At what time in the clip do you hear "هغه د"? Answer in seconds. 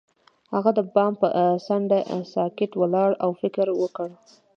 0.53-0.79